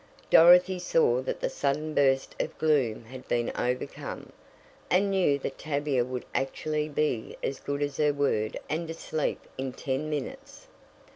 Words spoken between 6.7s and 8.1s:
be as good as